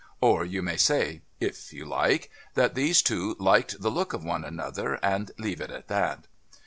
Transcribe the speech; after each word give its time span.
Or 0.19 0.43
you 0.45 0.63
may 0.63 0.77
say, 0.77 1.21
if 1.39 1.71
you 1.71 1.85
like, 1.85 2.31
that 2.55 2.73
these 2.73 3.03
two 3.03 3.35
liked 3.37 3.83
the 3.83 3.91
look 3.91 4.13
of 4.13 4.23
one 4.23 4.43
another, 4.43 4.95
and 5.03 5.29
leave 5.37 5.61
it 5.61 5.69
at 5.69 5.89
that. 5.89 6.25